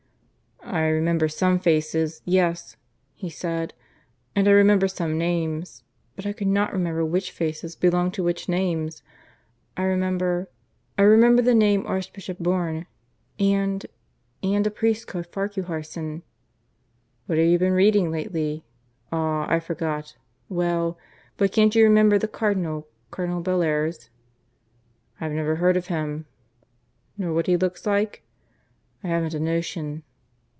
[0.63, 2.77] "I remember some faces yes,"
[3.15, 3.73] he said.
[4.35, 5.83] "And I remember some names.
[6.15, 9.01] But I cannot remember which faces belong to which names....
[9.75, 10.49] I remember...
[10.99, 12.85] I remember the name Archbishop Bourne;
[13.37, 13.85] and...
[14.43, 16.21] and a priest called Farquharson"
[17.25, 18.63] "What have you been reading lately?...
[19.11, 19.49] Ah!
[19.51, 20.15] I forgot.
[20.47, 20.97] Well;
[21.37, 22.87] but can't you remember the Cardinal...
[23.09, 24.09] Cardinal Bellairs?"
[25.19, 26.27] "I've never heard of him."
[27.17, 28.23] "Nor what he looks like?"
[29.03, 30.03] "I haven't a notion."